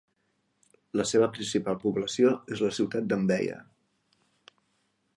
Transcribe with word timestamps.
La 0.99 1.05
seva 1.09 1.27
principal 1.35 1.79
població 1.85 2.33
és 2.57 2.65
la 2.67 2.73
ciutat 2.81 3.09
de 3.13 3.23
Mbeya. 3.27 3.63